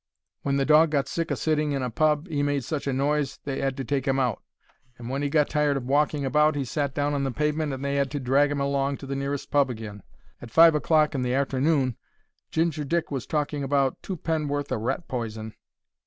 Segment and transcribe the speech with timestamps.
[0.41, 3.37] When the dog got sick o' sitting in a pub 'e made such a noise
[3.45, 4.41] they 'ad to take 'im out;
[4.97, 7.85] and when 'e got tired o' walking about he sat down on the pavement and
[7.85, 10.01] they 'ad to drag 'im along to the nearest pub agin.
[10.41, 11.97] At five o'clock in the arternoon
[12.49, 15.53] Ginger Dick was talking about two penn'orth o' rat poison.